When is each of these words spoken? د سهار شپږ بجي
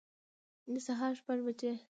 د 0.71 0.73
سهار 0.85 1.13
شپږ 1.19 1.39
بجي 1.45 1.71